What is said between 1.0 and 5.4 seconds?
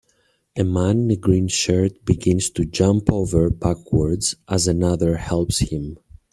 in a green shirt begins to jump over backwards as another